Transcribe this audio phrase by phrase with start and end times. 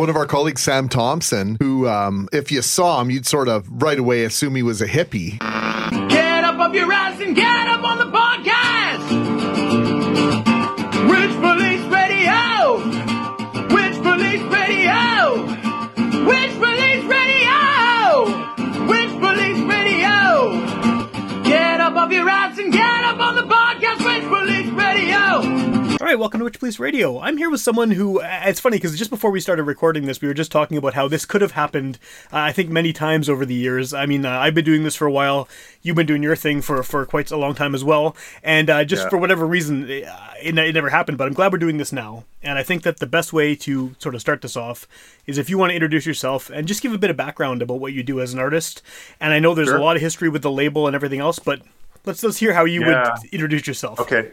[0.00, 3.68] One of our colleagues, Sam Thompson, who, um, if you saw him, you'd sort of
[3.82, 5.38] right away assume he was a hippie.
[6.08, 7.49] Get up off your ass and get
[26.10, 27.20] right, welcome to Witchpolice Radio.
[27.20, 30.20] I'm here with someone who, uh, it's funny because just before we started recording this,
[30.20, 32.00] we were just talking about how this could have happened,
[32.32, 33.94] uh, I think, many times over the years.
[33.94, 35.46] I mean, uh, I've been doing this for a while.
[35.82, 38.16] You've been doing your thing for, for quite a long time as well.
[38.42, 39.08] And uh, just Yeah.
[39.10, 40.04] for whatever reason, it,
[40.42, 42.24] it, it never happened, but I'm glad we're doing this now.
[42.42, 44.88] And I think that the best way to sort of start this off
[45.26, 47.78] is if you want to introduce yourself and just give a bit of background about
[47.78, 48.82] what you do as an artist.
[49.20, 49.76] And I know there's Sure.
[49.76, 51.62] a lot of history with the label and everything else, but
[52.04, 53.12] let's, let's hear how you Yeah.
[53.22, 54.00] would introduce yourself.
[54.00, 54.30] Okay.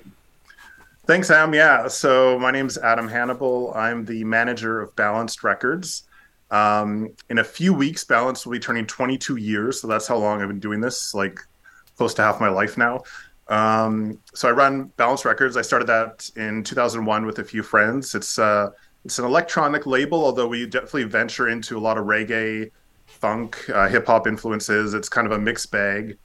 [1.08, 1.54] Thanks, Sam.
[1.54, 1.88] Yeah.
[1.88, 3.72] So my name's Adam Hannibal.
[3.74, 6.04] I'm the manager of Balanced Records.
[6.52, 9.80] Um, in a few weeks, Balanced will be turning 22 years.
[9.80, 11.40] So that's how long I've been doing this, like
[11.96, 13.04] close to half my life now.
[13.48, 15.56] Um, so I run Balanced Records.
[15.56, 18.14] I started that in 2001 with a few friends.
[18.14, 18.72] It's uh,
[19.06, 22.70] it's an electronic label, although we definitely venture into a lot of reggae,
[23.06, 24.94] funk, uh, hip hop influences.
[24.94, 26.18] It's kind of a mixed bag.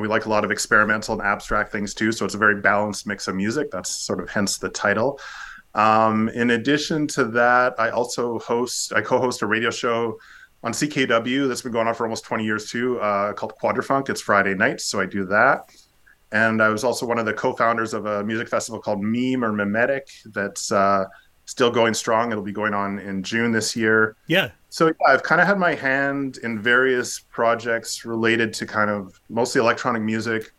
[0.00, 2.12] We like a lot of experimental and abstract things too.
[2.12, 3.70] So it's a very balanced mix of music.
[3.70, 5.20] That's sort of hence the title.
[5.74, 10.18] Um, in addition to that, I also host, I co-host a radio show
[10.62, 14.08] on CKUW that's been going on for almost 20 years too, uh, called Quadrifunk.
[14.08, 15.70] It's Friday nights, so I do that.
[16.32, 19.52] And I was also one of the co-founders of a music festival called Meme or
[19.52, 21.06] Mimetic that's uh,
[21.44, 22.30] still going strong.
[22.30, 24.16] It'll be going on in June this year.
[24.26, 24.50] Yeah.
[24.70, 29.20] So yeah, I've kind of had my hand in various projects related to kind of
[29.28, 30.52] mostly electronic music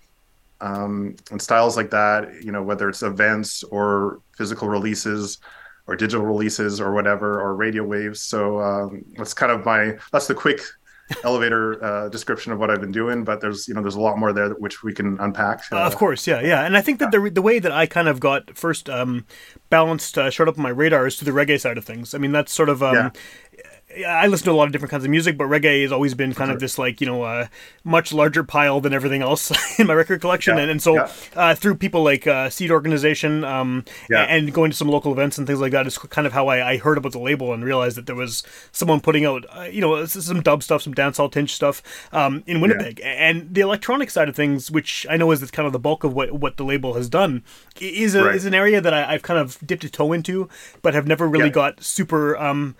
[0.59, 2.43] um, and styles like that.
[2.43, 5.39] You know, whether it's events or physical releases
[5.87, 8.21] or digital releases or whatever or radio waves.
[8.21, 10.61] So um, that's kind of my that's the quick
[11.23, 13.23] elevator uh, description of what I've been doing.
[13.23, 15.63] But there's you know there's a lot more there that- which we can unpack.
[15.71, 18.07] Uh, of course, yeah, yeah, and I think that the the way that I kind
[18.07, 19.25] of got first um,
[19.69, 22.13] balanced uh, showed up on my radar is to the reggae side of things.
[22.13, 23.09] I mean, that's sort of um, Yeah.
[24.07, 26.33] I listen to a lot of different kinds of music, but reggae has always been
[26.33, 27.47] kind of this like you know uh,
[27.83, 31.11] much larger pile than everything else in my record collection, Yeah, and, and so yeah.
[31.35, 34.23] uh, through people like uh, Seed Organization um, Yeah.
[34.23, 36.71] and going to some local events and things like that is kind of how I,
[36.71, 39.81] I heard about the label and realized that there was someone putting out uh, you
[39.81, 41.81] know some dub stuff, some dancehall tinge stuff
[42.13, 45.73] um, in Winnipeg, and the electronic side of things, which I know is kind of
[45.73, 47.43] the bulk of what what the label has done,
[47.79, 48.35] is a, Right.
[48.35, 50.47] is an area that I, I've kind of dipped a toe into,
[50.81, 52.75] but have never really got super um,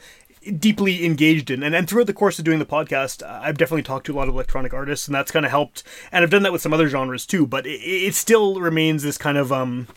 [0.57, 1.61] deeply engaged in.
[1.63, 4.27] And, and throughout the course of doing the podcast, I've definitely talked to a lot
[4.27, 5.83] of electronic artists, and that's kind of helped.
[6.11, 9.17] And I've done that with some other genres too, but it, it still remains this
[9.17, 9.87] kind of um,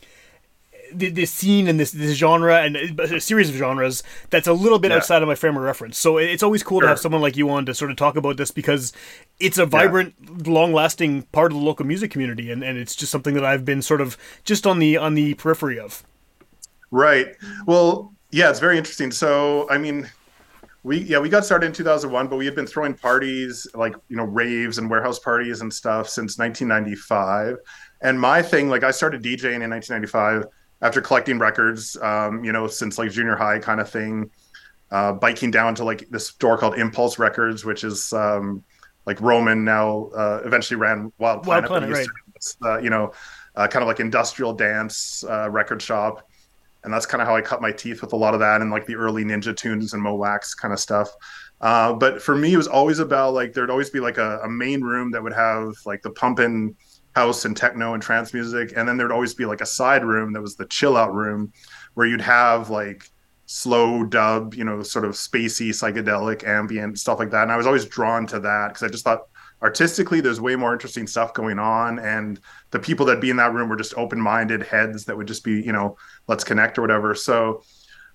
[0.98, 4.78] th- this scene and this this genre and a series of genres that's a little
[4.78, 4.98] bit Yeah.
[4.98, 5.96] outside of my frame of reference.
[5.98, 8.36] So it's always cool to have someone like you on to sort of talk about
[8.36, 8.92] this because
[9.40, 13.34] it's a vibrant, long-lasting part of the local music community, and, and it's just something
[13.34, 16.04] that I've been sort of just on the on the periphery of.
[16.90, 17.34] Right.
[17.66, 19.10] Well, yeah, it's very interesting.
[19.10, 20.10] So, I mean,
[20.84, 24.16] we yeah we got started in 2001, but we had been throwing parties like you
[24.16, 27.56] know raves and warehouse parties and stuff since 1995.
[28.02, 30.44] And my thing, like, I started DJing in 1995
[30.82, 34.30] after collecting records, um, you know, since like junior high kind of thing.
[34.90, 38.62] Uh, biking down to like this store called Impulse Records, which is um,
[39.06, 40.10] like Roman now.
[40.14, 43.12] Uh, eventually ran Wild Wild Planet, but Planet, used to be this, uh, you know,
[43.56, 46.28] uh, kind of like industrial dance uh, record shop
[46.84, 48.70] and that's kind of how I cut my teeth with a lot of that and
[48.70, 51.10] like the early Ninja Tunes and Mo' Wax kind of stuff.
[51.60, 54.48] Uh, but for me, it was always about like there'd always be like a, a
[54.48, 56.76] main room that would have like the pumping
[57.14, 60.32] house and techno and trance music, and then there'd always be like a side room
[60.32, 61.52] that was the chill out room
[61.94, 63.08] where you'd have like
[63.46, 67.42] slow dub, you know, sort of spacey, psychedelic, ambient stuff like that.
[67.42, 69.22] And I was always drawn to that because I just thought
[69.64, 72.38] artistically there's way more interesting stuff going on and
[72.70, 75.60] the people that be in that room were just open-minded heads that would just be
[75.62, 75.96] you know
[76.28, 77.62] let's connect or whatever so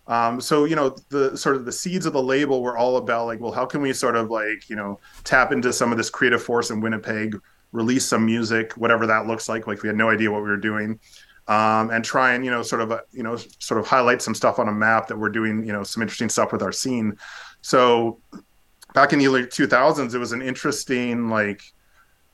[0.08, 3.26] um, so you know the sort of the seeds of the label were all about
[3.26, 6.10] like well how can we sort of like you know tap into some of this
[6.10, 7.36] creative force in winnipeg
[7.72, 9.68] release some music, whatever that looks like.
[9.68, 11.00] Like we had no idea what we were doing.
[11.48, 14.36] Um, and try and you know sort of uh, you know sort of highlight some
[14.36, 17.18] stuff on a map that we're doing you know some interesting stuff with our scene.
[17.62, 18.22] So
[18.94, 21.62] back in the early 2000s, it was an interesting like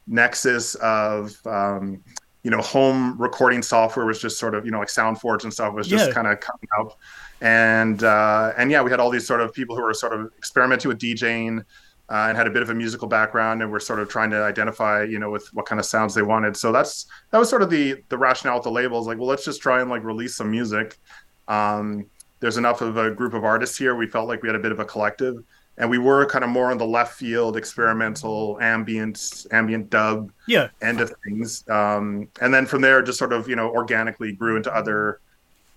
[0.07, 2.03] nexus of um,
[2.43, 5.73] you know home recording software was just sort of you know like SoundForge and stuff
[5.73, 6.13] was just Yeah.
[6.13, 6.97] kind of coming up,
[7.41, 10.31] and uh, and yeah, we had all these sort of people who were sort of
[10.37, 11.63] experimenting with DJing.
[12.07, 14.43] Uh, and had a bit of a musical background, and we're sort of trying to
[14.43, 16.55] identify, you know, with what kind of sounds they wanted.
[16.55, 19.07] So that's that was sort of the the rationale with the labels.
[19.07, 20.99] Like, well, let's just try and like release some music.
[21.47, 22.05] Um,
[22.41, 23.95] there's enough of a group of artists here.
[23.95, 25.37] We felt like we had a bit of a collective,
[25.77, 30.69] and we were kind of more on the left field, experimental, ambient, ambient dub Yeah.
[30.81, 31.63] end of things.
[31.69, 35.19] Um, and then from there, just sort of you know organically grew into other,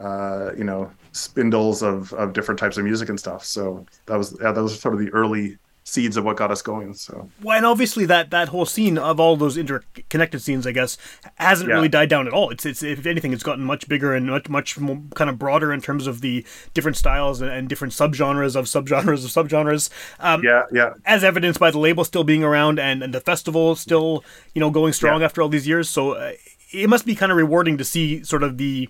[0.01, 3.45] uh, you know, spindles of of different types of music and stuff.
[3.45, 6.61] So that was yeah, that was sort of the early seeds of what got us
[6.63, 6.95] going.
[6.95, 10.99] So Well, and obviously that that whole scene of all those interconnected scenes, I guess,
[11.37, 11.77] hasn't Yeah.
[11.77, 12.51] really died down at all.
[12.51, 15.73] It's it's if anything, it's gotten much bigger and much much more kind of broader
[15.73, 16.45] in terms of the
[16.75, 19.89] different styles and, and different subgenres of subgenres of subgenres.
[20.21, 23.75] Um, yeah, yeah, as evidenced by the label still being around and, and the festival
[23.77, 24.23] still
[24.55, 25.27] you know going strong Yeah.
[25.27, 26.33] after all these years so uh,
[26.73, 28.89] it must be kind of rewarding to see sort of the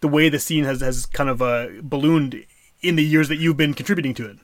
[0.00, 2.44] the way the scene has has kind of uh, ballooned
[2.82, 4.38] in the years that you've been contributing to it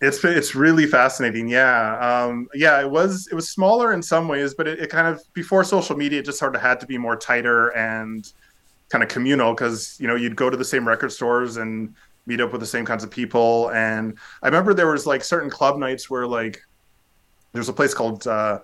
[0.00, 1.48] It's it's really fascinating.
[1.48, 2.80] Yeah, um, yeah.
[2.80, 5.96] It was it was smaller in some ways, but it, it kind of before social
[5.96, 8.30] media, it just sort of had to be more tighter and
[8.90, 11.94] kind of communal because you know you'd go to the same record stores and
[12.26, 13.70] meet up with the same kinds of people.
[13.70, 16.62] And I remember there was like certain club nights where like
[17.52, 18.60] there's a place called uh,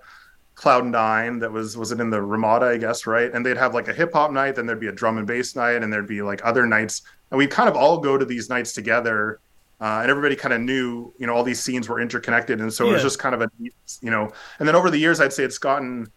[0.55, 3.33] Cloud Nine that was was it in the Ramada, I guess, right?
[3.33, 5.55] And they'd have like a hip hop night, then there'd be a drum and bass
[5.55, 7.01] night, and there'd be like other nights,
[7.31, 9.39] and we'd kind of all go to these nights together.
[9.81, 12.87] Uh, and everybody kind of knew, you know, all these scenes were interconnected, and so
[12.87, 14.31] it was just kind of a, you know.
[14.59, 16.07] And then over the years, I'd say it's gotten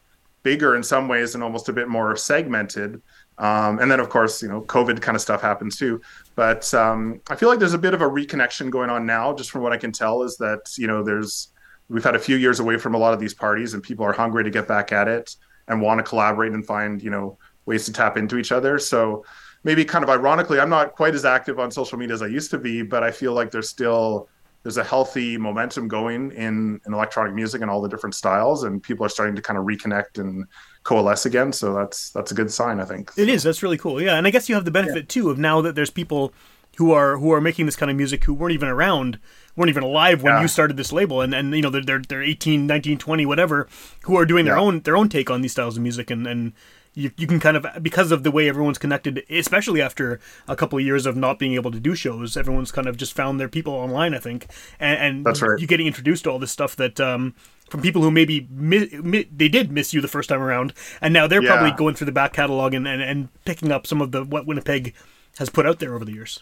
[0.43, 3.01] bigger in some ways and almost a bit more segmented.
[3.39, 6.03] Um, and then, of course, you know, COVID kind of stuff happens too.
[6.37, 9.51] But um, I feel like there's a bit of a reconnection going on now, just
[9.51, 11.49] from what I can tell, is that you know, there's
[11.89, 14.13] we've had a few years away from a lot of these parties, and people are
[14.13, 15.37] hungry to get back at it
[15.69, 18.79] and want to collaborate and find you know ways to tap into each other.
[18.79, 19.25] So
[19.65, 22.51] maybe kind of ironically, I'm not quite as active on social media as I used
[22.53, 24.29] to be, but I feel like there's still
[24.63, 28.83] there's a healthy momentum going in, in electronic music and all the different styles, and
[28.83, 30.47] people are starting to kind of reconnect and
[30.85, 31.53] coalesce again.
[31.53, 33.11] So that's that's a good sign, I think.
[33.17, 35.39] it is that's really cool yeah and i guess you have the benefit too of
[35.39, 36.33] now that there's people
[36.77, 39.19] who are who are making this kind of music who weren't even around
[39.55, 40.43] weren't even alive when Yeah.
[40.43, 43.69] you started this label and and you know they're they're, they're 18 19 20 whatever
[44.05, 44.61] who are doing their Yeah.
[44.63, 46.53] own their own take on these styles of music and and
[46.95, 50.79] you, you can kind of because of the way everyone's connected especially after a couple
[50.79, 53.49] of years of not being able to do shows everyone's kind of just found their
[53.49, 54.47] people online i think
[54.79, 55.59] and, and That's right.
[55.59, 57.35] you're getting introduced to all this stuff that um
[57.69, 61.13] from people who maybe mi- mi- they did miss you the first time around and
[61.13, 61.57] now they're Yeah.
[61.57, 64.47] probably going through the back catalog and, and, and picking up some of the what
[64.47, 64.95] winnipeg
[65.39, 66.41] has put out there over the years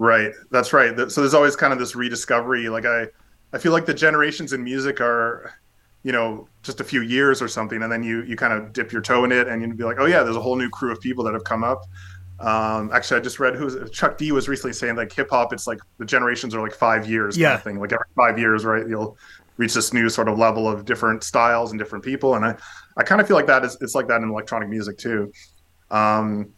[0.00, 0.30] Right.
[0.52, 0.94] That's right.
[1.10, 2.68] So there's always kind of this rediscovery.
[2.68, 3.08] Like I,
[3.52, 5.54] I feel like the generations in music are,
[6.04, 8.92] you know, just a few years or something, and then you you kind of dip
[8.92, 10.92] your toe in it, and you'd be like, oh yeah, there's a whole new crew
[10.92, 11.82] of people that have come up.
[12.40, 15.52] Um, actually, I just read who's Chuck D was recently saying like hip hop.
[15.52, 17.54] It's like the generations are like five years kind Yeah.
[17.54, 17.80] of thing.
[17.80, 18.86] Like every five years, right?
[18.86, 19.16] You'll
[19.56, 22.54] reach this new sort of level of different styles and different people, and I
[22.96, 25.32] I kind of feel like that is it's like that in electronic music too.
[25.90, 26.50] Um,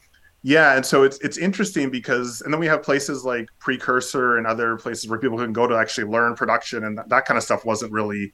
[0.43, 4.47] yeah, and so it's it's interesting because, and then we have places like Precursor and
[4.47, 7.45] other places where people can go to actually learn production, and that, that kind of
[7.45, 8.33] stuff wasn't really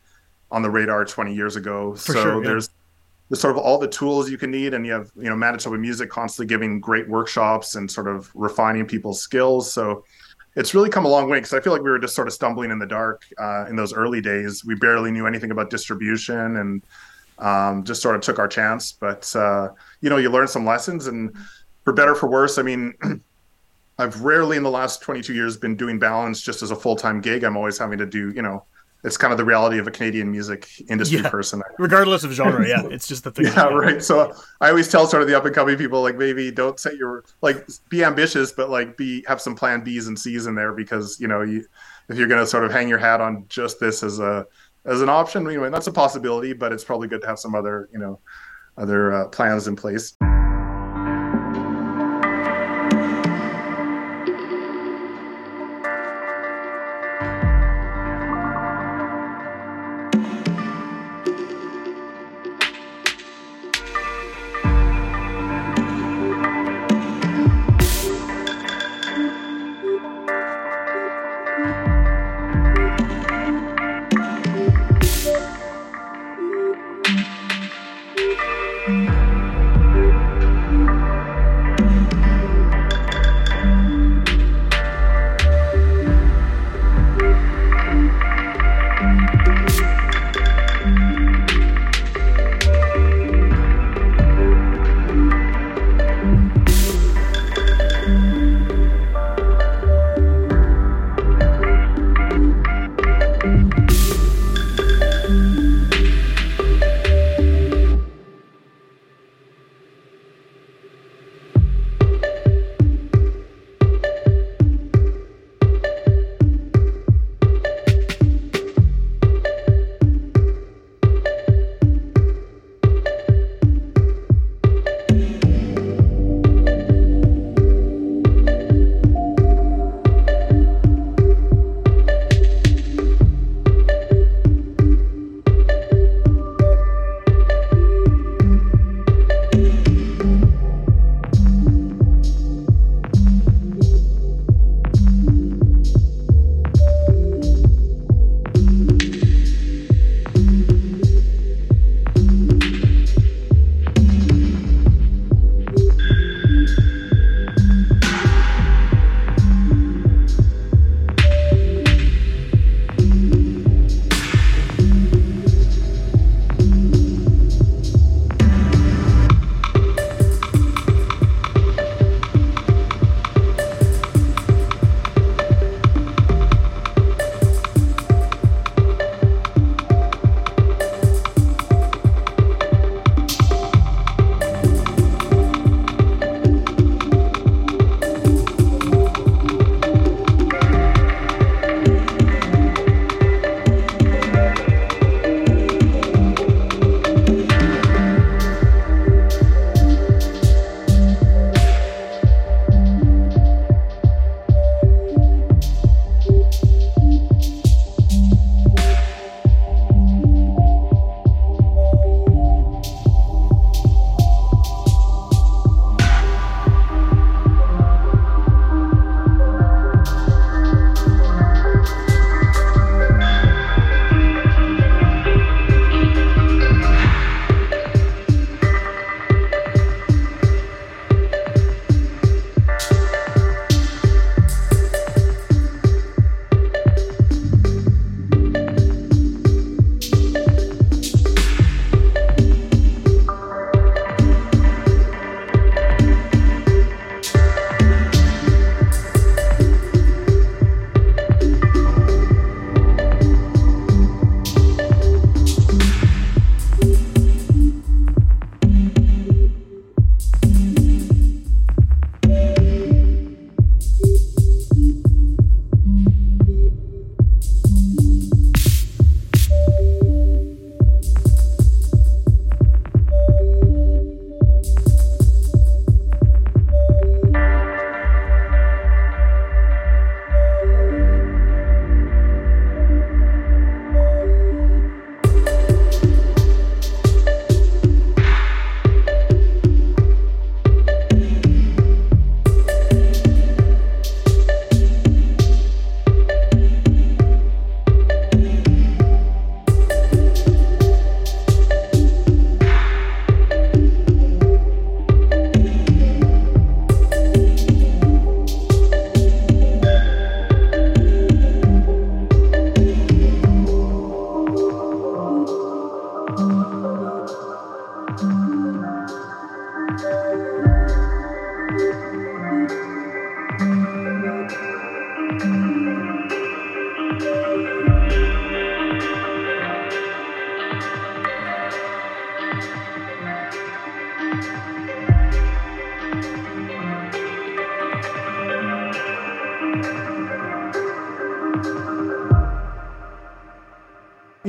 [0.51, 1.95] on the radar 20 years ago.
[1.95, 2.51] For so sure, yeah.
[2.51, 2.71] there's
[3.29, 5.79] there's sort of all the tools you can need, and you have you know Manitoba
[5.79, 9.73] Music constantly giving great workshops and sort of refining people's skills.
[9.73, 10.05] So
[10.55, 12.35] it's really come a long way because I feel like we were just sort of
[12.35, 14.65] stumbling in the dark uh, in those early days.
[14.65, 16.83] We barely knew anything about distribution and
[17.39, 18.93] um, just sort of took our chance.
[18.93, 21.35] But uh, you know, you learn some lessons, and
[21.85, 22.95] for better or for worse, I mean,
[23.99, 27.21] I've rarely in the last 22 years been doing balance just as a full time
[27.21, 27.45] gig.
[27.45, 28.65] I'm always having to do, you know,
[29.07, 31.31] it's kind of the reality of a Canadian music industry Yeah.
[31.31, 31.63] person.
[31.79, 34.03] regardless of genre yeah it's just the thing Yeah, right.
[34.03, 36.97] So I always tell sort of the up and coming people like maybe don't set
[36.97, 40.73] your like be ambitious, but like be have some plan B's and C's in there
[40.75, 41.65] because you know you
[42.09, 44.45] if you're gonna sort of hang your hat on just this as a
[44.85, 47.55] as an option, you know, that's a possibility, but it's probably good to have some
[47.55, 48.21] other you know
[48.77, 50.15] other uh, plans in place.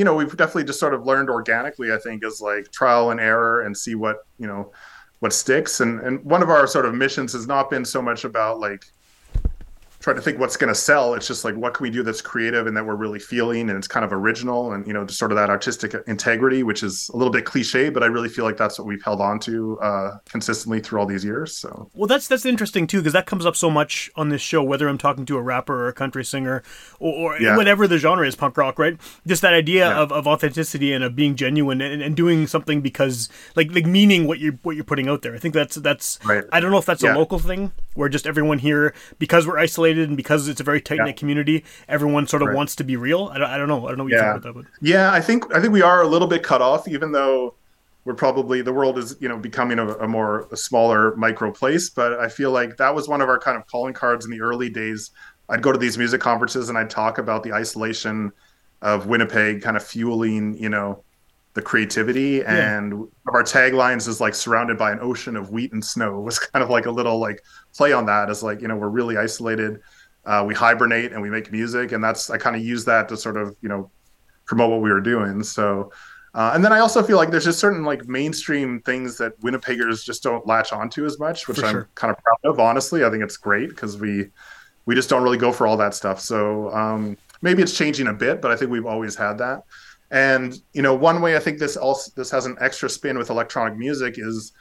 [0.07, 3.61] Know we've definitely just sort of learned organically i think is like trial and error
[3.61, 4.71] and see what you know
[5.19, 5.79] what sticks.
[5.79, 8.85] And and one of our sort of missions has not been so much about like
[10.07, 11.13] trying to think what's going to sell.
[11.15, 13.77] It's just like what can we do that's creative and that we're really feeling and
[13.77, 17.09] it's kind of original and you know just sort of that artistic integrity, which is
[17.13, 19.77] a little bit cliche, but I really feel like that's what we've held on to
[19.81, 21.57] uh, consistently through all these years.
[21.57, 24.63] So Well, that's that's interesting too because that comes up so much on this show.
[24.63, 26.63] Whether I'm talking to a rapper or a country singer
[26.99, 27.57] or, or Yeah.
[27.57, 28.97] whatever the genre is, punk rock, right?
[29.27, 29.99] Just that idea Yeah.
[29.99, 34.25] of, of authenticity and of being genuine and, and doing something because like like meaning
[34.25, 35.35] what you're what you're putting out there.
[35.35, 36.45] I think that's that's Right.
[36.53, 37.15] I don't know if that's Yeah.
[37.15, 40.79] a local thing where just everyone here because we're isolated and because it's a very
[40.79, 41.13] tight knit Yeah.
[41.13, 42.55] community, everyone sort of Right.
[42.55, 43.29] wants to be real.
[43.33, 43.85] I don't, I don't know.
[43.85, 44.33] I don't know what you Yeah.
[44.33, 46.61] think about that, but Yeah, I think I think we are a little bit cut
[46.61, 47.55] off, even though
[48.05, 51.89] we're probably the world is you know becoming a, a more a smaller micro place.
[51.89, 54.41] But I feel like that was one of our kind of calling cards in the
[54.41, 55.11] early days.
[55.49, 58.31] I'd go to these music conferences and I'd talk about the isolation
[58.81, 61.03] of Winnipeg, kind of fueling you know
[61.57, 65.73] the creativity and one of our taglines is like surrounded by an ocean of wheat
[65.73, 67.43] and snow was kind of like a little like
[67.75, 69.81] play on that as like you know we're really isolated
[70.25, 73.17] uh, we hibernate and we make music and that's i kind of use that to
[73.17, 73.89] sort of you know
[74.45, 75.91] promote what we were doing so
[76.35, 80.05] uh, and then i also feel like there's just certain like mainstream things that winnipeggers
[80.05, 81.89] just don't latch onto as much which For i'm sure.
[81.95, 83.03] kind of proud of honestly.
[83.03, 84.27] I think it's great because we
[84.85, 88.13] we just don't really go for all that stuff so um, maybe it's changing a
[88.13, 89.63] bit but i think we've always had that
[90.11, 93.29] and you know one way i think this also this has an extra spin with
[93.29, 94.53] electronic music is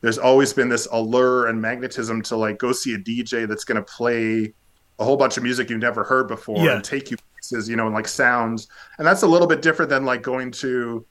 [0.00, 3.76] there's always been this allure and magnetism to like go see a dj that's going
[3.76, 4.52] to play
[4.98, 6.76] a whole bunch of music you've never heard before Yeah.
[6.76, 8.68] and take you places you know and like sounds.
[8.96, 11.04] And that's a little bit different than like going to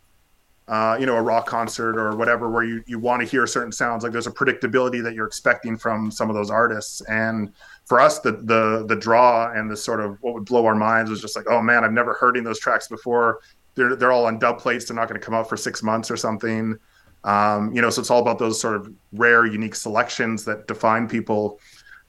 [0.68, 3.72] uh, you know a rock concert or whatever where you, you want to hear certain
[3.72, 4.02] sounds.
[4.02, 7.02] Like there's a predictability that you're expecting from some of those artists.
[7.02, 7.54] And
[7.86, 11.12] for us the the the draw and the sort of what would blow our minds
[11.12, 13.42] was just like oh man i've never heard any of those tracks before
[13.76, 14.86] they're they're all on dub plates.
[14.86, 16.78] They're not going to come out for six months or something.
[17.24, 21.08] Um, you know so it's all about those sort of rare unique selections that define
[21.08, 21.60] people.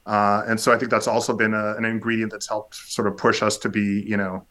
[0.04, 3.16] Uh, and so i think that's also been a, an ingredient that's helped sort of
[3.16, 4.46] push us to be you know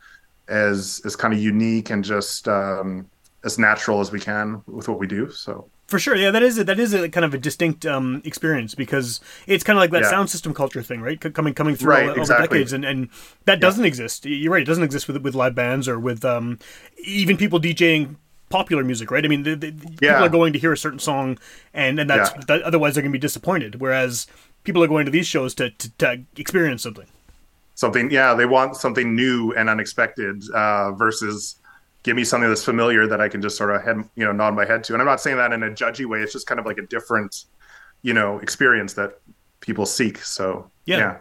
[0.48, 3.10] as as kind of unique and just um,
[3.44, 5.30] as natural as we can with what we do.
[5.32, 8.22] So For sure, yeah, that is a, that is a kind of a distinct um,
[8.26, 10.10] experience because it's kind of like that Yeah.
[10.10, 11.22] sound system culture thing, right?
[11.22, 13.10] C- coming coming through Right, all, all the decades, and, and
[13.46, 14.26] that doesn't exist.
[14.26, 16.58] You're right; it doesn't exist with with live bands or with um,
[17.04, 18.16] even people DJing
[18.50, 19.24] popular music, right?
[19.26, 21.38] I mean, the, the, people are going to hear a certain song,
[21.72, 22.42] and and that's Yeah.
[22.48, 23.80] that, otherwise they're going to be disappointed.
[23.80, 24.26] Whereas
[24.64, 27.06] people are going to these shows to to, to experience something.
[27.76, 31.58] something yeah they want something new and unexpected uh, versus
[32.06, 34.54] give me something that's familiar that i can just sort of head you know nod
[34.56, 36.60] my head to and i'm not saying that in a judgy way it's just kind
[36.60, 37.46] of like a different
[38.04, 39.20] you know experience that
[39.60, 40.98] people seek so Yeah.
[40.98, 41.18] yeah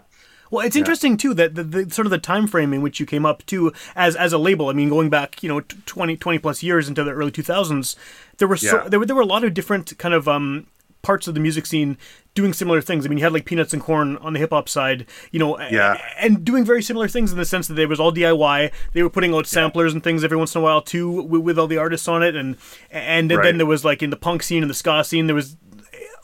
[0.50, 3.06] Well, it's interesting too that the, the sort of the time frame in which you
[3.06, 4.68] came up to as as a label.
[4.68, 7.42] I mean, going back, you know, t- 20, 20 plus years into the early two
[7.42, 7.96] thousands,
[8.38, 8.88] there were so Yeah.
[8.90, 10.66] there were there were a lot of different kind of um
[11.04, 11.96] parts of the music scene
[12.34, 13.06] doing similar things.
[13.06, 15.56] I mean, you had like Peanuts and Corn on the hip hop side, you know,
[15.60, 15.96] Yeah.
[16.18, 18.72] and doing very similar things in the sense that they was all DIY.
[18.92, 21.58] They were putting out samplers and things every once in a while too, with, with
[21.60, 22.56] all the artists on it, and
[22.90, 25.56] and then there was like in the punk scene and the ska scene, there was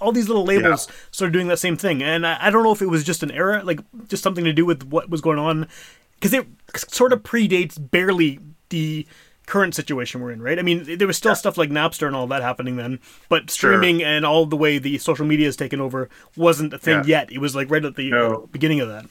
[0.00, 2.02] all these little labels started doing that same thing.
[2.02, 4.52] And I, I don't know if it was just an era, like just something to
[4.52, 5.68] do with what was going on,
[6.14, 8.40] because it sort of predates barely
[8.70, 9.06] the
[9.50, 10.58] current situation we're in, right?
[10.58, 13.72] I mean, there was still stuff like Napster and all that happening then, but Sure.
[13.72, 17.20] streaming and all the way the social media has taken over wasn't a thing Yeah.
[17.22, 17.32] yet.
[17.32, 18.48] It was like right at the No.
[18.52, 19.04] beginning of that.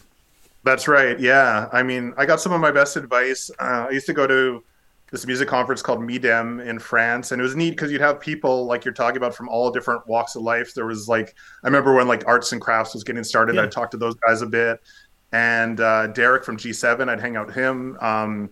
[0.64, 1.20] That's right.
[1.20, 1.68] Yeah.
[1.72, 3.52] I mean, I got some of my best advice.
[3.60, 4.64] Uh, I used to go to
[5.12, 8.66] this music conference called Midem in France, and it was neat because you'd have people
[8.66, 10.74] like you're talking about from all different walks of life.
[10.74, 13.64] There was like, I remember when like arts and crafts was getting started, Yeah.
[13.64, 14.80] I talked to those guys a bit.
[15.32, 17.98] And uh, Derek from G7, I'd hang out with him.
[18.02, 18.50] Um,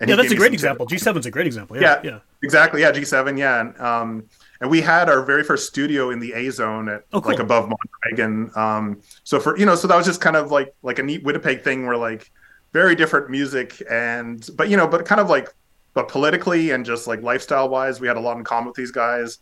[0.00, 0.86] and Yeah, that's a great example.
[0.86, 1.04] tips.
[1.04, 1.76] G7's a great example.
[1.76, 2.10] Yeah, Yeah.
[2.10, 2.18] yeah.
[2.42, 2.80] Exactly.
[2.82, 3.38] Yeah, G7.
[3.38, 3.60] Yeah.
[3.60, 4.24] And, um,
[4.60, 7.32] and we had our very first studio in the A zone at Oh, cool.
[7.32, 8.50] like above Mondragon.
[8.56, 11.22] Um, so for you know, so that was just kind of like like a neat
[11.24, 12.30] Winnipeg thing where like
[12.72, 15.52] very different music and but you know, but kind of like
[15.94, 18.90] but politically and just like lifestyle wise, we had a lot in common with these
[18.92, 19.38] guys.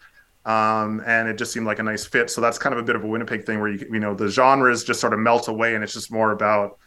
[0.46, 2.28] Um, and it just seemed like a nice fit.
[2.30, 4.28] So that's kind of a bit of a Winnipeg thing where you you know the
[4.28, 6.78] genres just sort of melt away and it's just more about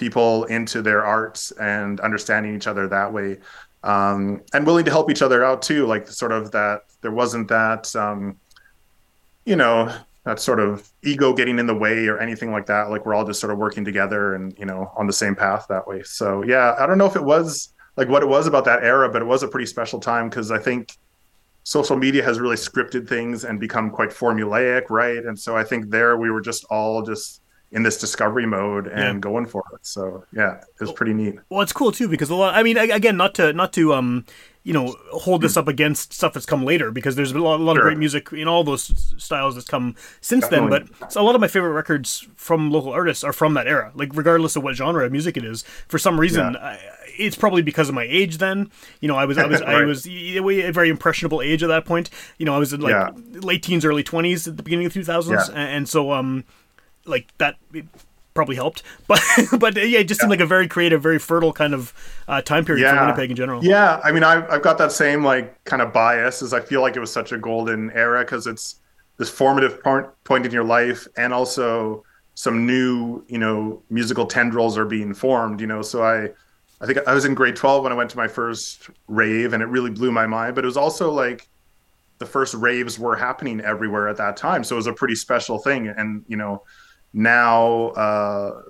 [0.00, 3.38] people into their arts and understanding each other that way
[3.84, 7.46] um, and willing to help each other out too like sort of that there wasn't
[7.48, 8.36] that um,
[9.44, 12.90] you know that sort of ego getting in the way or anything like that.
[12.90, 15.66] Like we're all just sort of working together and you know on the same path
[15.68, 16.02] that way.
[16.02, 19.10] So yeah i don't know if it was like what it was about that era
[19.10, 20.96] but it was a pretty special time because i think
[21.64, 25.24] social media has really scripted things and become quite formulaic right?
[25.24, 28.98] And so i think there we were just all just in this discovery mode and
[29.16, 29.20] Yeah.
[29.20, 32.34] going for it so yeah it was pretty neat Well, it's cool too because a
[32.34, 32.54] lot.
[32.54, 34.24] I mean, again, not to not to um
[34.62, 37.60] you know hold this up against stuff that's come later because there's been a lot,
[37.60, 37.82] a lot Sure.
[37.82, 40.68] of great music in all those styles that's come since then.
[40.68, 40.84] But
[41.16, 43.92] a lot of my favorite records from local artists are from that era.
[43.94, 46.54] Like regardless of what genre of music it is, for some reason.
[46.54, 46.60] Yeah.
[46.60, 46.78] I,
[47.18, 48.70] it's probably because of my age then.
[49.00, 49.86] You know, I was I was I Right.
[49.86, 52.10] was a very impressionable age at that point.
[52.38, 53.10] You know, I was in like Yeah.
[53.40, 55.54] late teens, early twenties at the beginning of two thousands, Yeah.
[55.60, 56.44] and, and so um,
[57.10, 57.84] like that it
[58.34, 58.82] probably helped.
[59.06, 59.20] But
[59.58, 61.92] but yeah, it just seemed like a very creative, very fertile kind of
[62.28, 63.64] uh, time period for Winnipeg in general.
[63.64, 66.80] Yeah, I mean, I've, I've got that same like kind of bias as I feel
[66.80, 68.76] like it was such a golden era because it's
[69.16, 72.02] this formative point, point in your life and also
[72.34, 75.82] some new, you know, musical tendrils are being formed, you know.
[75.82, 76.30] So I,
[76.80, 79.62] I think I was in grade 12 when I went to my first rave and
[79.62, 81.48] it really blew my mind, but it was also like
[82.16, 84.64] the first raves were happening everywhere at that time.
[84.64, 85.88] So it was a pretty special thing.
[85.88, 86.62] And, you know,
[87.12, 88.62] now, uh,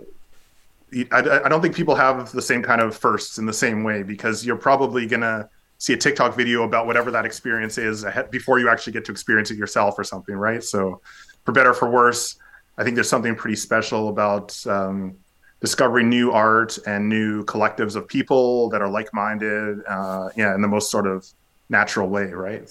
[1.13, 4.03] I, I don't think people have the same kind of firsts in the same way
[4.03, 5.49] because you're probably gonna
[5.79, 9.13] see a TikTok video about whatever that experience is ahead, before you actually get to
[9.13, 10.63] experience it yourself or something, right?
[10.63, 11.01] So,
[11.45, 12.37] for better or for worse,
[12.77, 15.17] I think there's something pretty special about um,
[15.61, 20.69] discovering new art and new collectives of people that are like-minded, uh, yeah, in the
[20.69, 21.27] most sort of
[21.69, 22.71] natural way, right?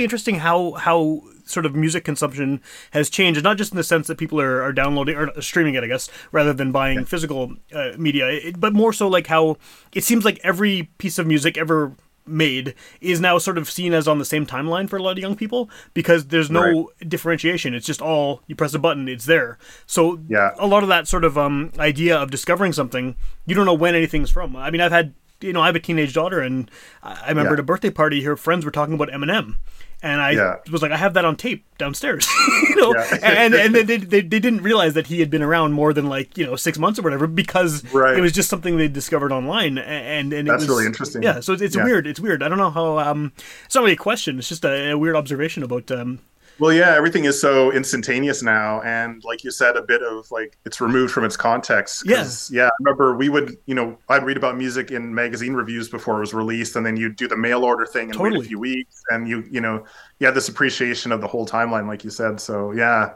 [0.00, 2.60] Really interesting how how sort of music consumption
[2.92, 5.82] has changed, not just in the sense that people are, are downloading or streaming it,
[5.82, 9.56] I guess, rather than buying physical uh, media, it, but more so like how
[9.92, 11.92] it seems like every piece of music ever
[12.26, 15.18] made is now sort of seen as on the same timeline for a lot of
[15.18, 17.74] young people because there's no differentiation.
[17.74, 19.58] It's just all you press a button, it's there.
[19.86, 20.50] So Yeah.
[20.56, 23.96] a lot of that sort of um, idea of discovering something, you don't know when
[23.96, 24.54] anything's from.
[24.54, 26.70] I mean, I've had you know, I have a teenage daughter, and
[27.02, 27.54] I I remember Yeah.
[27.54, 29.54] at a birthday party, her friends were talking about Eminem,
[30.02, 30.56] and I Yeah.
[30.70, 32.26] was like, I have that on tape downstairs,
[32.68, 33.18] you know, Yeah.
[33.22, 36.06] and and they, they, they they didn't realize that he had been around more than
[36.08, 38.16] like you know six months or whatever because Right.
[38.16, 41.22] it was just something they discovered online, and and it That's was- really interesting.
[41.22, 41.84] Yeah, so it's, it's Yeah.
[41.84, 42.06] weird.
[42.06, 42.42] It's weird.
[42.42, 42.98] I don't know how.
[42.98, 43.32] Um,
[43.64, 44.38] it's not really a question.
[44.38, 45.90] It's just a, a weird observation about.
[45.90, 46.20] Um,
[46.60, 50.58] Well, yeah, everything is so instantaneous now, and like you said, a bit of like
[50.66, 52.02] it's removed from its context.
[52.04, 52.50] Yes.
[52.52, 52.66] yeah.
[52.66, 56.20] I remember we would, you know, I'd read about music in magazine reviews before it
[56.20, 58.44] was released, and then you'd do the mail order thing and wait Totally.
[58.44, 59.86] a few weeks, and you, you know,
[60.18, 62.38] you had this appreciation of the whole timeline, like you said.
[62.38, 63.14] So yeah,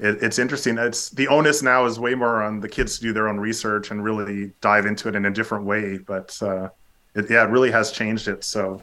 [0.00, 0.76] it, it's interesting.
[0.76, 3.92] It's the onus now is way more on the kids to do their own research
[3.92, 5.98] and really dive into it in a different way.
[5.98, 6.70] But uh,
[7.14, 8.42] it, yeah, it really has changed it.
[8.42, 8.82] So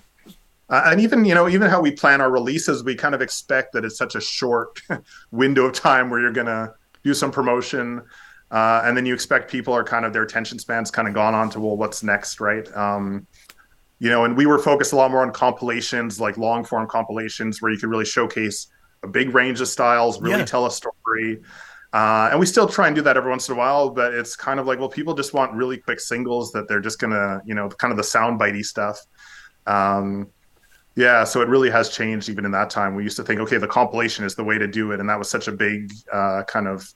[0.69, 3.73] uh, and even you know even how we plan our releases we kind of expect
[3.73, 4.81] that it's such a short
[5.31, 6.71] window of time where you're gonna
[7.03, 8.01] do some promotion
[8.51, 11.33] uh, and then you expect people are kind of their attention spans kind of gone
[11.35, 12.67] on to well what's next right?
[12.75, 13.25] Um,
[13.99, 17.61] you know and we were focused a lot more on compilations like long form compilations
[17.61, 18.67] where you could really showcase
[19.03, 20.45] a big range of styles really Yeah.
[20.45, 21.41] tell a story.
[21.91, 24.35] Uh, and we still try and do that every once in a while but it's
[24.35, 27.55] kind of like well people just want really quick singles that they're just gonna you
[27.55, 28.99] know kind of the sound bitey stuff.
[29.67, 30.27] Um,
[30.99, 32.95] yeah, so it really has changed even in that time.
[32.95, 35.17] We used to think, okay, the compilation is the way to do it, and that
[35.19, 36.87] was such a big uh, kind of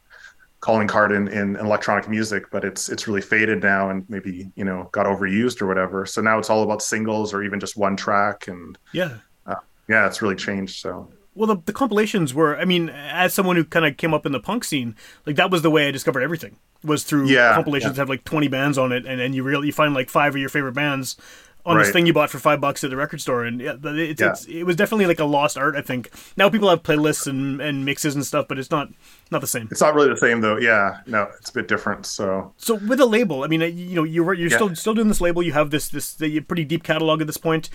[0.62, 4.66] calling card in, in electronic music, but it's it's really faded now and maybe you
[4.66, 6.06] know got overused or whatever.
[6.06, 9.20] So now it's all about singles or even just one track, and Yeah.
[9.46, 9.56] uh,
[9.90, 10.80] yeah, it's really changed.
[10.82, 14.26] So Well, the, the compilations were, I mean, as someone who kind of came up
[14.26, 17.54] in the punk scene, like that was the way I discovered everything was through Yeah,
[17.54, 17.94] compilations yeah.
[17.96, 19.06] that have like 20 bands on it.
[19.06, 21.18] And then you really, you find like five of your favorite bands
[21.66, 23.46] on this thing you bought for five bucks at the record store.
[23.46, 24.32] And yeah, it's, Yeah.
[24.32, 26.10] it's, it was definitely like a lost art, I think.
[26.36, 28.90] Now people have playlists and, and mixes and stuff, but it's not,
[29.32, 29.68] not the same.
[29.72, 30.58] it's not really the same though.
[30.58, 32.06] Yeah, no, it's a bit different.
[32.06, 34.58] So So with a label, I mean, uh, you know, you're you're Yeah.
[34.58, 35.42] still still doing this label.
[35.42, 37.70] You have this this the pretty deep catalog at this point.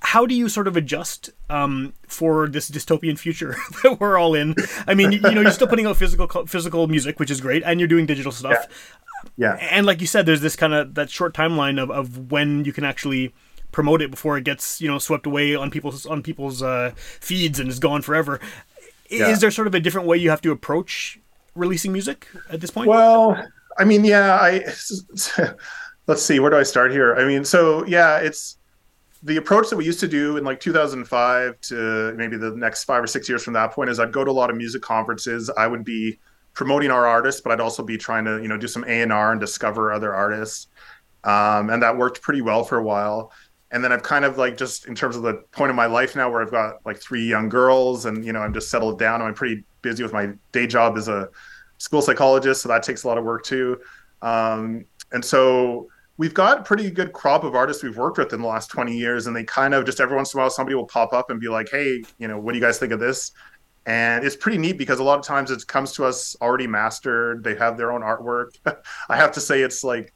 [0.00, 4.54] How do you sort of adjust um, for this dystopian future that we're all in?
[4.86, 7.62] I mean, you, you know, you're still putting out physical physical music, which is great,
[7.64, 8.52] and you're doing digital stuff.
[8.60, 8.66] yeah,
[9.60, 12.72] And like you said, there's this kind of that short timeline of, of when you
[12.72, 13.34] can actually
[13.72, 17.60] promote it before it gets you know swept away on people's on people's uh, feeds
[17.60, 18.40] and is gone forever.
[19.10, 19.28] Yeah.
[19.28, 21.20] Is there sort of a different way you have to approach
[21.54, 22.88] releasing music at this point?
[22.88, 23.40] Well,
[23.78, 24.64] I mean, yeah, I
[26.06, 27.14] let's see, where do I start here?
[27.14, 28.56] I mean, so yeah, it's
[29.22, 33.02] the approach that we used to do in like 2005 to maybe the next five
[33.02, 35.50] or six years from that point is I'd go to a lot of music conferences.
[35.56, 36.18] I would be
[36.56, 39.12] promoting our artists, but I'd also be trying to, you know, do some A and
[39.12, 40.68] R and discover other artists.
[41.22, 43.30] Um, and that worked pretty well for a while.
[43.70, 46.16] And then I've kind of like just in terms of the point of my life
[46.16, 49.20] now where I've got like three young girls and, you know, I'm just settled down.
[49.20, 51.28] I'm pretty busy with my day job as a
[51.76, 52.62] school psychologist.
[52.62, 53.78] So that takes a lot of work too.
[54.22, 58.40] Um, and so we've got a pretty good crop of artists we've worked with in
[58.40, 59.26] the last 20 years.
[59.26, 61.38] And they kind of just every once in a while, somebody will pop up and
[61.38, 63.32] be like, Hey, you know, what do you guys think of this?
[63.86, 67.44] And it's pretty neat because a lot of times it comes to us already mastered.
[67.44, 68.56] They have their own artwork.
[69.08, 70.12] I have to say, it's like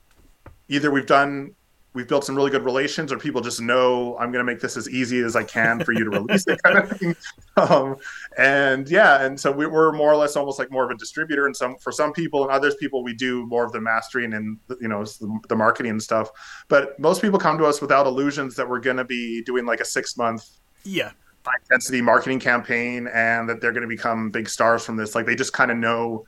[0.68, 1.54] either we've done
[1.92, 4.76] we've built some really good relations or people just know i'm going to make this
[4.76, 7.16] as easy as i can for you to release it kind of thing
[7.56, 7.96] um,
[8.38, 11.46] and yeah and so we, we're more or less almost like more of a distributor
[11.46, 14.56] and some for some people and others people we do more of the mastering and
[14.80, 16.30] you know the, the marketing and stuff
[16.68, 19.80] but most people come to us without illusions that we're going to be doing like
[19.80, 20.48] a six month
[20.84, 21.12] yeah.
[21.44, 25.14] High intensity marketing campaign and that they're going to become big stars from this.
[25.14, 26.24] Like they just kind of know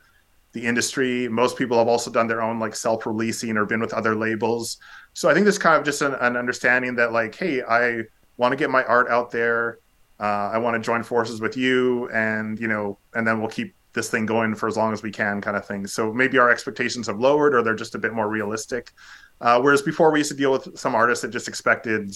[0.53, 1.27] the industry.
[1.27, 4.77] Most people have also done their own like self-releasing or been with other labels.
[5.13, 8.01] So i think there's kind of just an, an understanding that like hey i
[8.37, 9.79] want to get my art out there.
[10.19, 13.75] Uh, i want to join forces with you and you know and then we'll keep
[13.93, 15.85] this thing going for as long as we can kind of thing.
[15.87, 18.91] So maybe our expectations have lowered or they're just a bit more realistic.
[19.39, 22.15] Uh, whereas before we used to deal with some artists that just expected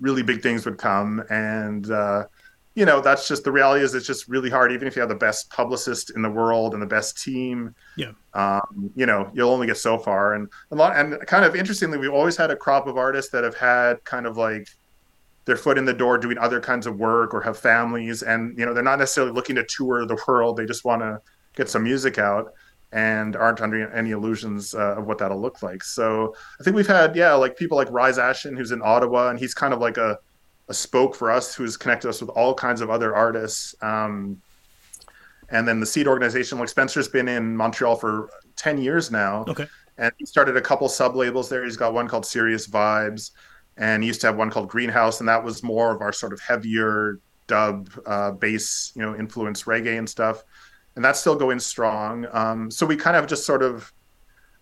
[0.00, 1.22] really big things would come.
[1.30, 2.26] And uh,
[2.74, 4.70] you know that's just the reality is it's just really hard.
[4.72, 8.12] Even if you have the best publicist in the world and the best team Yeah.
[8.34, 10.34] um, you know you'll only get so far.
[10.34, 13.42] And a lot and kind of interestingly we've always had a crop of artists that
[13.44, 14.68] have had kind of like
[15.46, 18.22] their foot in the door doing other kinds of work or have families.
[18.22, 20.56] And you know they're not necessarily looking to tour the world.
[20.56, 21.20] They just want to
[21.56, 22.52] get some music out
[22.92, 26.86] and aren't under any illusions uh, of what that'll look like so i think we've
[26.86, 29.98] had yeah like people like rise ashen who's in ottawa and he's kind of like
[29.98, 30.18] a
[30.68, 33.74] a spoke for us who's connected us with all kinds of other artists.
[33.80, 34.40] Um,
[35.50, 39.44] and then the seed organization, like Spencer's been in Montreal for 10 years now.
[39.48, 39.66] Okay.
[39.96, 41.64] And he started a couple sub labels there.
[41.64, 43.32] He's got one called Serious Vibes,
[43.78, 46.32] and he used to have one called Greenhouse, and that was more of our sort
[46.32, 50.44] of heavier dub, uh, bass, you know, influence reggae and stuff.
[50.96, 52.26] And that's still going strong.
[52.32, 53.92] Um, so we kind of just sort of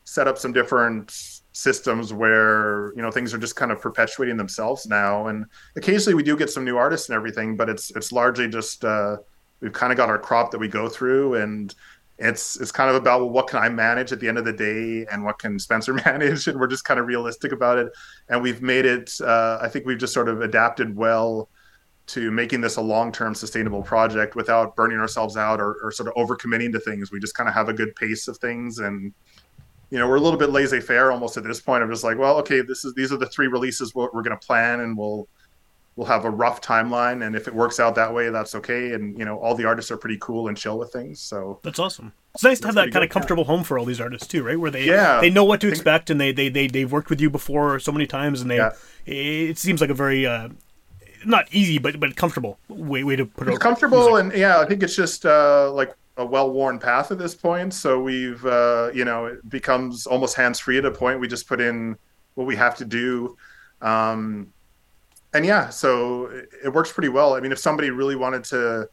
[0.04, 1.10] set up some different
[1.52, 5.28] systems where you know things are just kind of perpetuating themselves now.
[5.28, 8.84] And occasionally we do get some new artists and everything but it's it's largely just
[8.84, 9.16] uh
[9.60, 11.74] we've kind of got our crop that we go through and
[12.18, 14.52] it's it's kind of about well, what can I manage at the end of the
[14.52, 16.46] day and what can Spencer manage?
[16.46, 17.92] And we're just kind of realistic about it.
[18.28, 21.48] And we've made it uh, I think we've just sort of adapted well
[22.06, 26.14] to making this a long-term sustainable project without burning ourselves out or, or sort of
[26.14, 29.12] overcommitting to things we just kind of have a good pace of things and
[29.90, 32.36] you know we're a little bit laissez-faire almost at this point of just like well
[32.38, 35.28] okay this is these are the three releases we're, we're going to plan and we'll
[35.96, 39.18] we'll have a rough timeline and if it works out that way that's okay and
[39.18, 42.12] you know all the artists are pretty cool and chill with things so That's awesome.
[42.34, 44.60] It's nice to have that kind of comfortable home for all these artists too, right?
[44.60, 45.22] Where they Yeah.
[45.22, 47.90] they know what to expect and they they they they've worked with you before so
[47.92, 48.72] many times and they Yeah.
[49.06, 50.50] it seems like a very uh,
[51.26, 53.60] not easy but but comfortable way way to put it.
[53.60, 57.74] comfortable and yeah i think it's just uh like a well-worn path at this point.
[57.74, 61.20] So we've uh you know it becomes almost hands-free at a point.
[61.20, 61.94] We just put in
[62.36, 63.36] what we have to do.
[63.82, 64.50] Um
[65.34, 67.34] and yeah so it, it works pretty well.
[67.34, 68.88] I mean if somebody really wanted to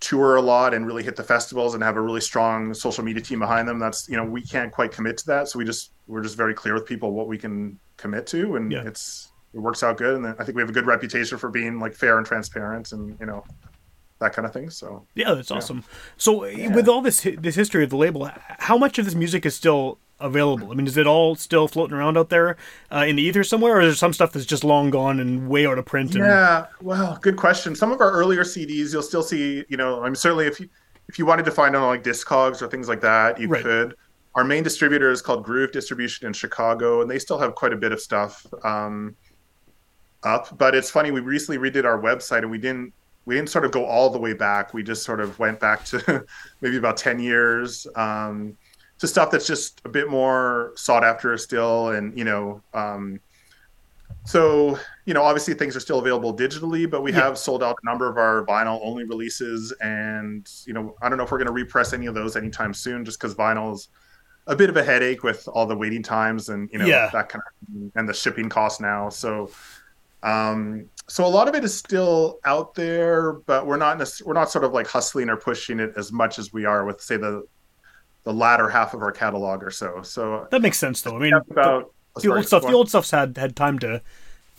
[0.00, 3.22] tour a lot and really hit the festivals and have a really strong social media
[3.22, 5.48] team behind them that's you know we can't quite commit to that.
[5.48, 8.72] So we just we're just very clear with people what we can commit to and
[8.72, 8.84] Yeah.
[8.86, 11.78] it's it works out good and i think we have a good reputation for being
[11.78, 13.44] like fair and transparent and you know
[14.20, 14.70] that kind of thing.
[14.70, 15.82] So Yeah, that's awesome.
[16.16, 16.40] So,
[16.74, 19.98] with all this this history of the label, how much of this music is still
[20.20, 20.70] available?
[20.70, 22.56] I mean, is it all still floating around out there
[22.92, 25.48] uh, in the ether somewhere, or is there some stuff that's just long gone and
[25.48, 26.14] way out of print?
[26.14, 27.74] And, Yeah, well, good question.
[27.74, 29.64] Some of our earlier CDs, you'll still see.
[29.68, 30.68] You know, I'm certainly if you
[31.08, 33.62] if you wanted to find them on like Discogs or things like that, you Right.
[33.62, 33.96] could.
[34.36, 37.76] Our main distributor is called Groove Distribution in Chicago, and they still have quite a
[37.76, 39.16] bit of stuff um,
[40.22, 40.56] up.
[40.58, 42.92] But it's funny, we recently redid our website, and we didn't
[43.26, 44.72] we didn't sort of go all the way back.
[44.74, 46.24] We just sort of went back to
[46.60, 47.86] maybe about ten years.
[47.96, 48.56] Um,
[48.98, 53.18] to stuff that's just a bit more sought after still and you know um,
[54.26, 57.20] so you know obviously things are still available digitally but we Yeah.
[57.20, 61.16] have sold out a number of our vinyl only releases and you know i don't
[61.16, 63.88] know if we're going to repress any of those anytime soon just because vinyl's
[64.48, 67.08] a bit of a headache with all the waiting times and you know Yeah.
[67.10, 69.50] that kind of and the shipping costs now so
[70.22, 74.50] um so a lot of it is still out there but we're not we're not
[74.50, 77.44] sort of like hustling or pushing it as much as we are with say the
[78.24, 81.16] the latter half of our catalog or so so That makes sense, though.
[81.16, 84.02] I mean, about the, the old stuff, the old stuff's had had time to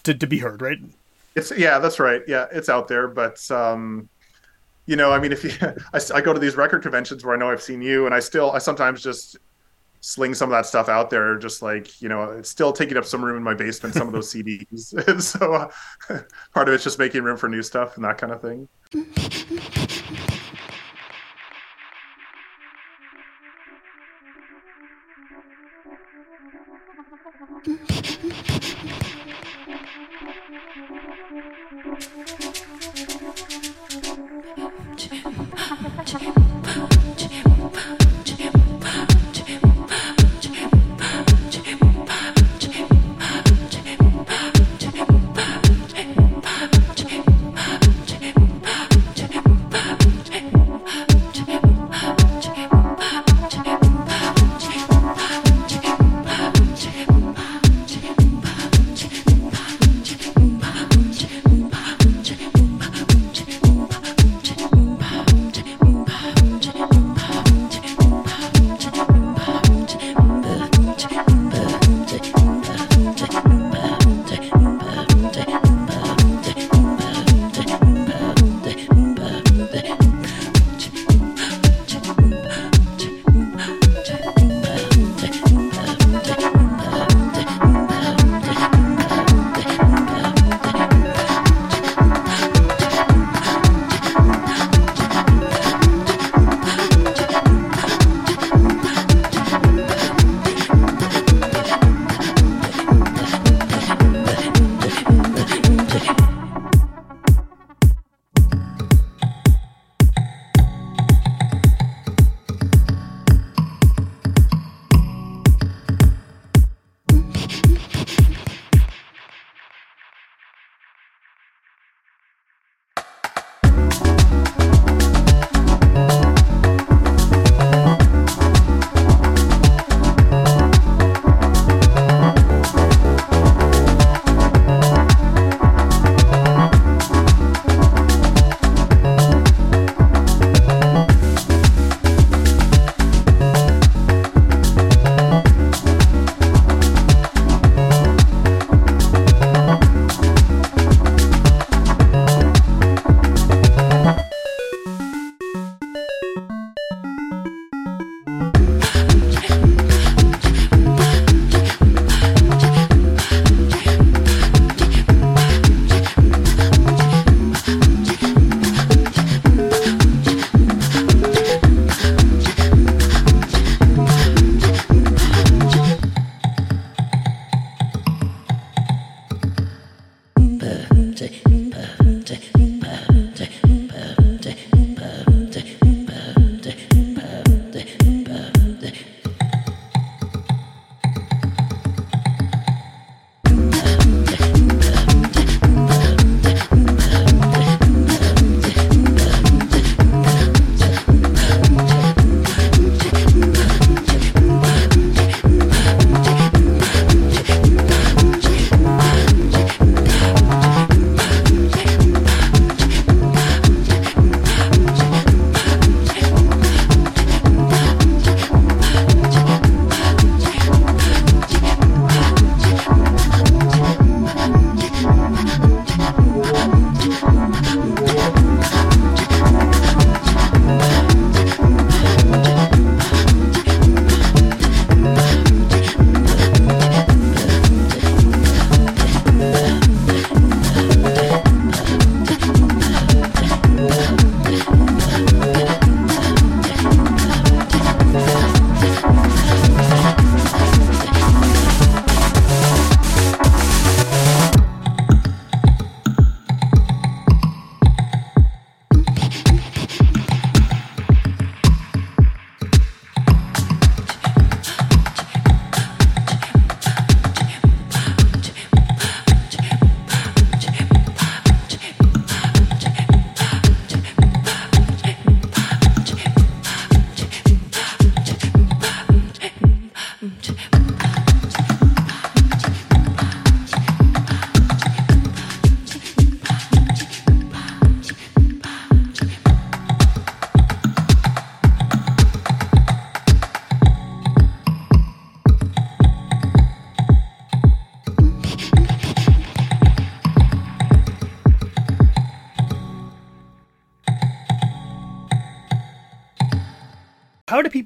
[0.03, 0.79] to, to be heard, right?
[1.35, 2.21] It's yeah, that's right.
[2.27, 4.09] Yeah, it's out there, but um,
[4.85, 5.51] you know, I mean, if you,
[5.93, 8.19] I, I go to these record conventions where I know I've seen you, and I
[8.19, 9.37] still, I sometimes just
[10.01, 13.05] sling some of that stuff out there, just like you know, it's still taking up
[13.05, 13.95] some room in my basement.
[13.95, 15.71] Some of those CDs, and so uh,
[16.53, 18.67] part of it's just making room for new stuff and that kind of thing.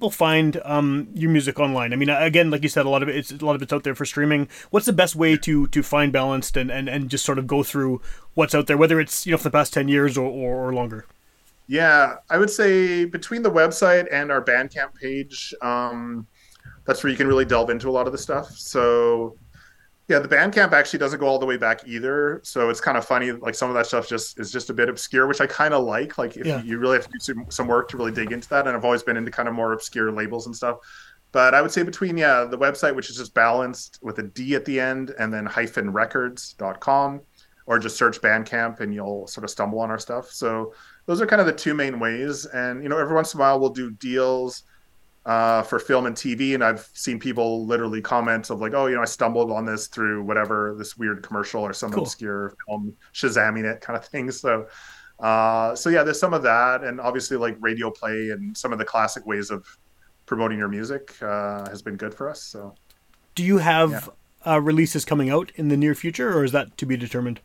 [0.05, 1.91] People find um, your music online?
[1.91, 3.73] I mean, again, like you said, a lot of it, it's a lot of it's
[3.73, 4.47] out there for streaming.
[4.69, 7.63] What's the best way to to find balanced and, and, and just sort of go
[7.63, 8.01] through
[8.35, 10.73] what's out there, whether it's you know for the past ten years or, or, or
[10.75, 11.05] longer?
[11.67, 16.27] Yeah, I would say between the website and our Bandcamp page, um,
[16.85, 18.51] that's where you can really delve into a lot of the stuff.
[18.51, 19.35] So
[20.07, 22.39] yeah, the Bandcamp actually doesn't go all the way back either.
[22.43, 23.31] So it's kind of funny.
[23.31, 25.83] Like some of that stuff just is just a bit obscure, which I kind of
[25.83, 26.17] like.
[26.17, 26.61] Like if Yeah.
[26.61, 28.67] you really have to do some, some work to really dig into that.
[28.67, 30.77] And I've always been into kind of more obscure labels and stuff.
[31.31, 34.55] But I would say between, yeah, the website, which is just balanced with a D
[34.55, 37.21] at the end and then hyphen records.com,
[37.65, 40.29] or just search Bandcamp and you'll sort of stumble on our stuff.
[40.29, 40.73] So
[41.07, 42.45] those are kind of the two main ways.
[42.45, 44.63] And, you know, every once in a while we'll do deals
[45.25, 48.95] uh, for film and TV, and I've seen people literally comment of like, "Oh, you
[48.95, 52.03] know, I stumbled on this through whatever this weird commercial or some Cool.
[52.03, 54.67] obscure film, Shazamming it kind of thing." So,
[55.19, 58.79] uh, so yeah, there's some of that, and obviously like radio play and some of
[58.79, 59.65] the classic ways of
[60.25, 62.43] promoting your music uh, has been good for us.
[62.43, 62.77] So,
[63.35, 64.09] Do you have
[64.45, 67.41] uh, releases coming out in the near future, or is that to be determined?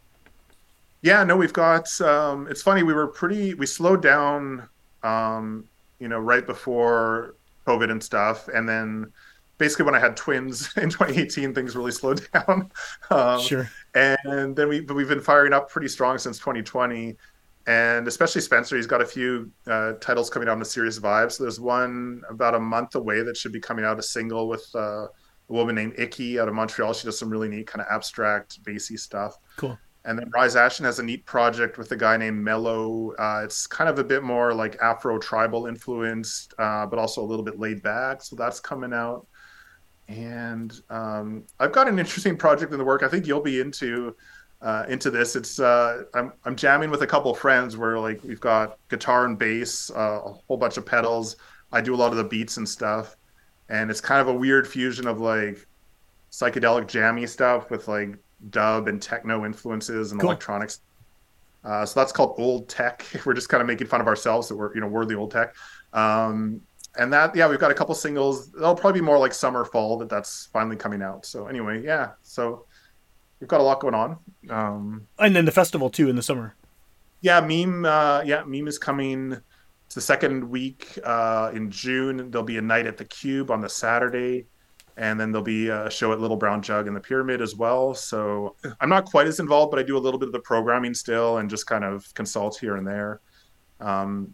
[1.03, 1.99] yeah, no, we've got.
[2.01, 4.69] Um, it's funny, we were pretty, we slowed down,
[5.03, 5.69] um,
[5.99, 7.37] you know, right before
[7.67, 9.13] COVID and stuff, and then
[9.59, 12.71] basically when I had twins in 2018, things really slowed down.
[13.11, 13.69] Um, Sure.
[13.95, 17.17] and then we but we've been firing up pretty strong since 2020
[17.67, 21.31] and especially spencer he's got a few uh, titles coming out in the serious vibe
[21.31, 24.67] so there's one about a month away that should be coming out a single with
[24.75, 25.09] uh, a
[25.49, 28.97] woman named icky out of montreal she does some really neat kind of abstract bassy
[28.97, 29.79] stuff Cool.
[30.05, 33.67] And then rise Ashen has a neat project with a guy named mellow uh, it's
[33.67, 37.59] kind of a bit more like afro tribal influenced uh, but also a little bit
[37.59, 39.27] laid back so that's coming out
[40.11, 43.03] and um, I've got an interesting project in the work.
[43.03, 44.17] I think you'll be into
[44.61, 45.37] uh, into this.
[45.37, 49.39] It's uh, I'm I'm jamming with a couple friends where like we've got guitar and
[49.39, 51.37] bass, uh, a whole bunch of pedals.
[51.73, 53.17] I do a lot of the beats and stuff,
[53.69, 55.65] and it's kind of a weird fusion of like
[56.33, 58.19] psychedelic jammy stuff with like
[58.49, 60.31] dub and techno influences and Cool.
[60.31, 60.81] electronics.
[61.63, 63.05] Uh, so that's called old tech.
[63.27, 65.31] We're just kind of making fun of ourselves that we're you know we're the old
[65.31, 65.55] tech.
[65.93, 66.63] Um,
[66.97, 69.97] and that yeah we've got a couple singles they'll probably be more like summer fall
[69.99, 72.65] that that's finally coming out so anyway yeah so
[73.39, 74.19] we've got a lot going on
[74.51, 76.57] um And then the festival too in the summer.
[77.21, 79.37] yeah meme uh yeah meme is coming
[79.87, 83.61] it's the second week uh in june there'll be a night at the cube on
[83.61, 84.47] the saturday
[85.01, 87.95] and then there'll be a show at little brown jug in the pyramid as well
[87.95, 90.95] so i'm not quite as involved but i do a little bit of the programming
[90.95, 93.21] still and just kind of consult here and there
[93.81, 94.33] um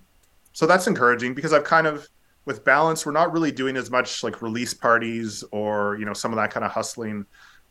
[0.52, 2.08] so that's encouraging because i've kind of
[2.44, 6.32] with balance we're not really doing as much like release parties or you know some
[6.32, 7.24] of that kind of hustling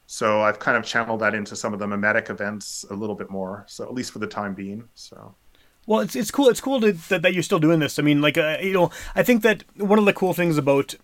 [0.08, 3.30] so i've kind of channeled that into some of the mimetic events a little bit
[3.30, 5.36] more so at least for the time being so
[5.88, 6.50] Well, it's it's cool.
[6.50, 8.00] It's cool to, that that you're still doing this.
[8.00, 10.96] I mean, like uh, you know, I think that one of the cool things about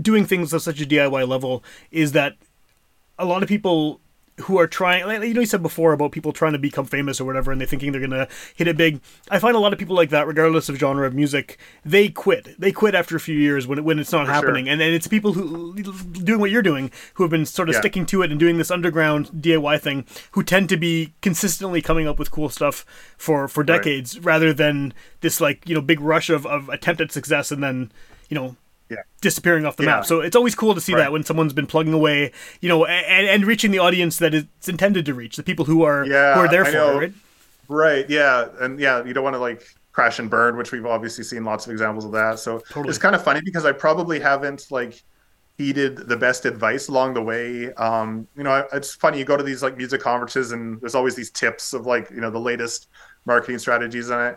[0.00, 2.34] doing things at such a DIY level is that
[3.18, 4.00] a lot of people
[4.42, 7.18] who are trying, like you know, you said before about people trying to become famous
[7.18, 9.00] or whatever, and they're thinking they're gonna hit it big.
[9.30, 12.48] I find a lot of people like that, regardless of genre of music, they quit.
[12.60, 14.72] They quit after a few years when it, when it's not For happening, sure.
[14.72, 17.80] and then it's people who doing what you're doing who have been sort of Yeah.
[17.80, 22.06] sticking to it and doing this underground DIY thing, who tend to be consistently coming
[22.06, 22.84] up with cool stuff
[23.16, 23.68] for for Right.
[23.78, 24.92] decades, rather than
[25.22, 27.90] this like you know big rush of of attempted success and then
[28.28, 28.56] you know
[28.88, 28.98] Yeah.
[29.20, 29.96] disappearing off the Yeah.
[29.96, 30.06] map.
[30.06, 31.00] So it's always cool to see Right.
[31.00, 34.68] that when someone's been plugging away, you know, and, and reaching the audience that it's
[34.68, 36.98] intended to reach, the people who are Yeah, who are there I for know.
[37.00, 37.12] it,
[37.68, 38.08] right?
[38.08, 38.46] Yeah.
[38.60, 39.62] And yeah, you don't want to like
[39.92, 42.38] crash and burn, which we've obviously seen lots of examples of that.
[42.38, 42.90] So Totally.
[42.90, 45.02] it's kind of funny because I probably haven't like
[45.58, 47.72] heeded the best advice along the way.
[47.74, 49.18] Um, you know, it's funny.
[49.18, 52.20] You go to these like music conferences and there's always these tips of like, you
[52.20, 52.88] know, the latest
[53.24, 54.10] marketing strategies.
[54.10, 54.34] And I,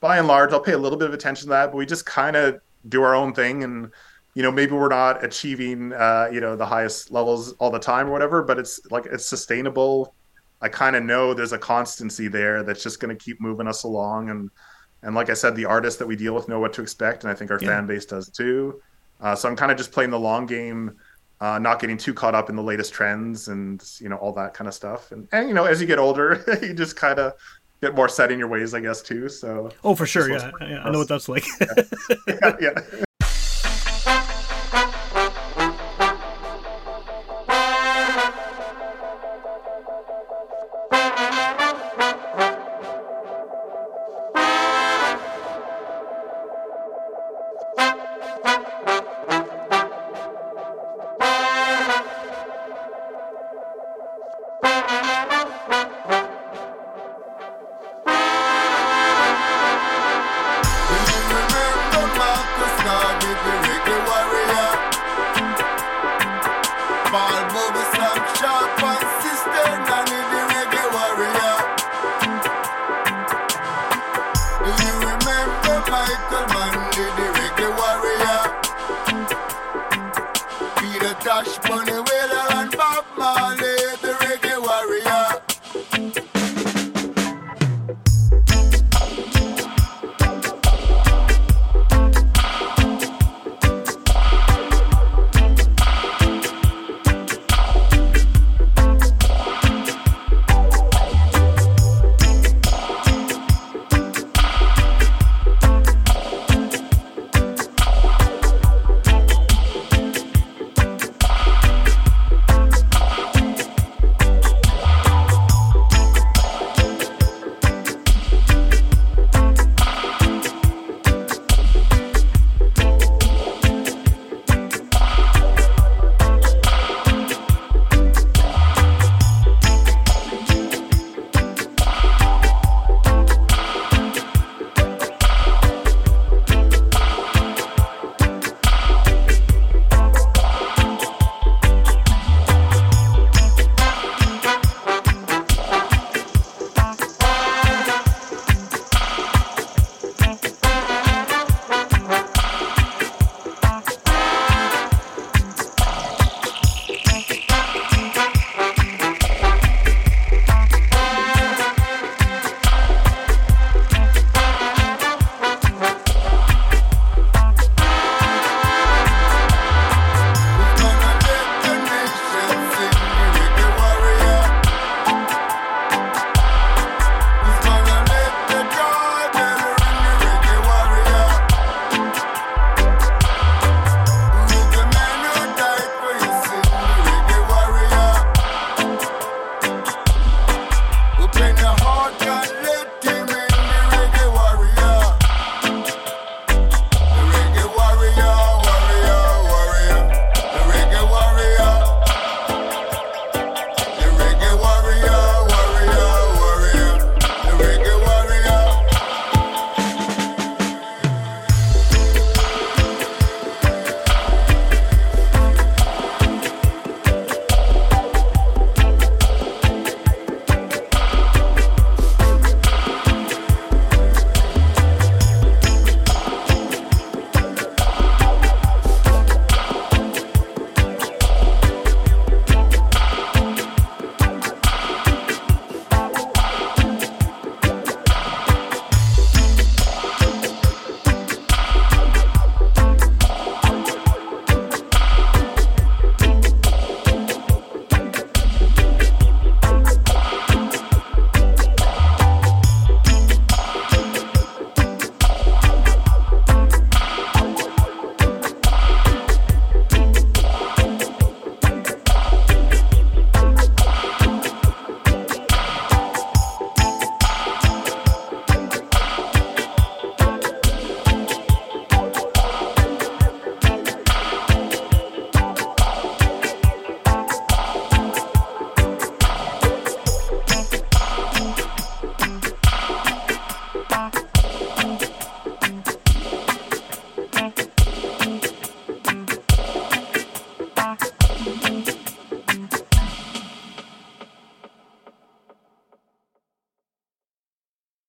[0.00, 2.06] by and large, I'll pay a little bit of attention to that, but we just
[2.06, 3.64] kind of do our own thing.
[3.64, 3.92] And,
[4.34, 8.08] you know, maybe we're not achieving, uh, you know, the highest levels all the time
[8.08, 10.14] or whatever, but it's like, it's sustainable.
[10.60, 13.84] I kind of know there's a constancy there that's just going to keep moving us
[13.84, 14.30] along.
[14.30, 14.50] And,
[15.02, 17.24] and like I said, the artists that we deal with know what to expect.
[17.24, 17.68] And I think our Yeah.
[17.68, 18.80] fan base does too.
[19.20, 20.92] Uh, so I'm kind of just playing the long game,
[21.40, 24.54] uh, not getting too caught up in the latest trends and, you know, all that
[24.54, 25.12] kind of stuff.
[25.12, 27.32] And, and you know, as you get older, you just kind of
[27.84, 29.28] get more set in your ways, I guess, too.
[29.28, 31.44] So Oh, for sure, yeah, yeah, I know what that's like.
[32.26, 33.03] yeah, yeah.